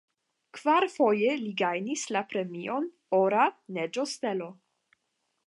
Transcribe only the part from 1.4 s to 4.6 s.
li gajnis la premion "Ora neĝostelo".